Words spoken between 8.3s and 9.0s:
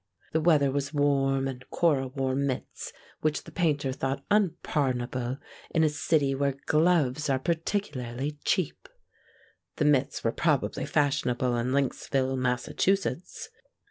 cheap.